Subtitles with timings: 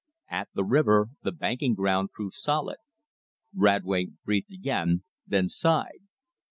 [0.31, 2.77] At the river the banking ground proved solid.
[3.55, 6.07] Radway breathed again, then sighed.